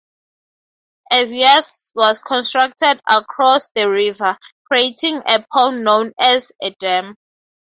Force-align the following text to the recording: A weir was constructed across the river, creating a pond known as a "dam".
A 1.13 1.25
weir 1.25 1.61
was 1.93 2.17
constructed 2.17 2.99
across 3.07 3.67
the 3.75 3.87
river, 3.87 4.35
creating 4.65 5.21
a 5.27 5.45
pond 5.53 5.83
known 5.83 6.11
as 6.19 6.51
a 6.59 6.71
"dam". 6.71 7.15